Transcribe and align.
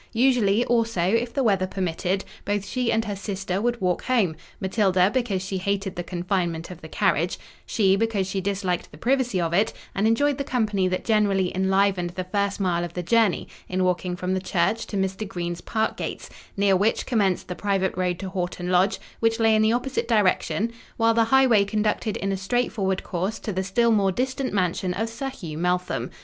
Usually, 0.13 0.65
also, 0.65 1.03
if 1.03 1.31
the 1.31 1.43
weather 1.43 1.67
permitted, 1.67 2.25
both 2.43 2.65
she 2.65 2.91
and 2.91 3.05
her 3.05 3.15
sister 3.15 3.61
would 3.61 3.79
walk 3.79 4.05
home; 4.05 4.35
Matilda, 4.59 5.11
because 5.13 5.43
she 5.43 5.59
hated 5.59 5.95
the 5.95 6.01
confinement 6.01 6.71
of 6.71 6.81
the 6.81 6.87
carriage; 6.87 7.37
she, 7.67 7.95
because 7.95 8.25
she 8.25 8.41
disliked 8.41 8.89
the 8.91 8.97
privacy 8.97 9.39
of 9.39 9.53
it, 9.53 9.73
and 9.93 10.07
enjoyed 10.07 10.39
the 10.39 10.43
company 10.43 10.87
that 10.87 11.05
generally 11.05 11.55
enlivened 11.55 12.09
the 12.15 12.23
first 12.23 12.59
mile 12.59 12.83
of 12.83 12.95
the 12.95 13.03
journey 13.03 13.47
in 13.69 13.83
walking 13.83 14.15
from 14.15 14.33
the 14.33 14.39
church 14.39 14.87
to 14.87 14.97
Mr. 14.97 15.27
Green's 15.27 15.61
park 15.61 15.97
gates: 15.97 16.31
near 16.57 16.75
which 16.75 17.05
commenced 17.05 17.47
the 17.47 17.53
private 17.53 17.95
road 17.95 18.17
to 18.17 18.29
Horton 18.29 18.71
Lodge, 18.71 18.99
which 19.19 19.39
lay 19.39 19.53
in 19.53 19.61
the 19.61 19.73
opposite 19.73 20.07
direction, 20.07 20.71
while 20.97 21.13
the 21.13 21.25
highway 21.25 21.63
conducted 21.63 22.17
in 22.17 22.31
a 22.31 22.37
straightforward 22.37 23.03
course 23.03 23.37
to 23.37 23.53
the 23.53 23.63
still 23.63 23.91
more 23.91 24.11
distant 24.11 24.51
mansion 24.51 24.95
of 24.95 25.09
Sir 25.09 25.29
Hugh 25.29 25.59
Meltham. 25.59 26.09